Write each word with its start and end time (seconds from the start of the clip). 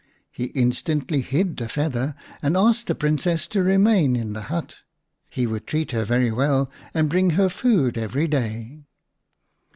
He 0.31 0.45
instantly 0.57 1.21
hid 1.21 1.57
the 1.57 1.69
feather, 1.69 2.15
and 2.41 2.57
asked 2.57 2.87
the 2.87 2.95
Princess 2.95 3.45
to 3.49 3.61
remain 3.61 4.15
in 4.15 4.33
the 4.33 4.41
hut. 4.49 4.77
He 5.29 5.45
would 5.45 5.67
treat 5.67 5.91
her 5.91 6.05
well 6.33 6.71
and 6.95 7.07
bring 7.07 7.29
her 7.37 7.49
food 7.49 7.99
every 7.99 8.27
day. 8.27 8.87